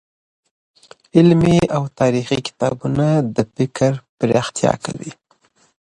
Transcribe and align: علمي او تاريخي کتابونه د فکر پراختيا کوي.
علمي 1.17 1.59
او 1.75 1.83
تاريخي 1.99 2.39
کتابونه 2.47 3.05
د 3.35 3.37
فکر 3.55 3.91
پراختيا 4.17 4.73
کوي. 4.83 5.11